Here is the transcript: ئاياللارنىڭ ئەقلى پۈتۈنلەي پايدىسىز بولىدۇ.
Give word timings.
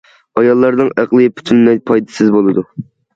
ئاياللارنىڭ 0.41 0.87
ئەقلى 1.03 1.27
پۈتۈنلەي 1.39 1.77
پايدىسىز 1.91 2.33
بولىدۇ. 2.37 2.65